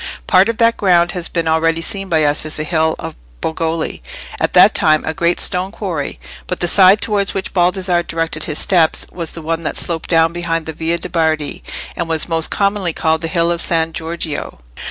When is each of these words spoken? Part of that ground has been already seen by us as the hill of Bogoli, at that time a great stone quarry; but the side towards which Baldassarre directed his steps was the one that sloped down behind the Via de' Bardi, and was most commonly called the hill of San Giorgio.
Part 0.25 0.49
of 0.49 0.57
that 0.57 0.77
ground 0.77 1.11
has 1.11 1.29
been 1.29 1.47
already 1.47 1.79
seen 1.79 2.09
by 2.09 2.23
us 2.23 2.43
as 2.43 2.57
the 2.57 2.63
hill 2.63 2.95
of 2.97 3.15
Bogoli, 3.39 4.01
at 4.39 4.53
that 4.53 4.73
time 4.73 5.05
a 5.05 5.13
great 5.13 5.39
stone 5.39 5.71
quarry; 5.71 6.19
but 6.47 6.59
the 6.59 6.67
side 6.67 7.01
towards 7.01 7.35
which 7.35 7.53
Baldassarre 7.53 8.01
directed 8.07 8.45
his 8.45 8.57
steps 8.57 9.05
was 9.11 9.33
the 9.33 9.43
one 9.43 9.61
that 9.61 9.77
sloped 9.77 10.09
down 10.09 10.33
behind 10.33 10.65
the 10.65 10.73
Via 10.73 10.97
de' 10.97 11.09
Bardi, 11.09 11.63
and 11.95 12.09
was 12.09 12.27
most 12.27 12.49
commonly 12.49 12.93
called 12.93 13.21
the 13.21 13.27
hill 13.27 13.51
of 13.51 13.61
San 13.61 13.93
Giorgio. 13.93 14.61